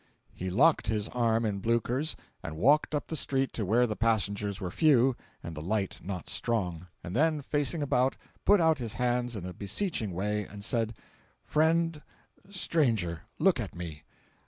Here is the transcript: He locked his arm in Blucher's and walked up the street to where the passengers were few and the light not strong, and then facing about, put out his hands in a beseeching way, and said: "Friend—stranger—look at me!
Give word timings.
He 0.33 0.49
locked 0.49 0.87
his 0.87 1.09
arm 1.09 1.45
in 1.45 1.59
Blucher's 1.59 2.15
and 2.41 2.57
walked 2.57 2.95
up 2.95 3.05
the 3.05 3.15
street 3.15 3.53
to 3.53 3.63
where 3.67 3.85
the 3.85 3.95
passengers 3.95 4.59
were 4.59 4.71
few 4.71 5.15
and 5.43 5.53
the 5.53 5.61
light 5.61 5.99
not 6.01 6.27
strong, 6.27 6.87
and 7.03 7.15
then 7.15 7.43
facing 7.43 7.83
about, 7.83 8.17
put 8.43 8.59
out 8.59 8.79
his 8.79 8.95
hands 8.95 9.35
in 9.35 9.45
a 9.45 9.53
beseeching 9.53 10.11
way, 10.11 10.43
and 10.47 10.63
said: 10.63 10.95
"Friend—stranger—look 11.45 13.59
at 13.59 13.75
me! 13.75 14.01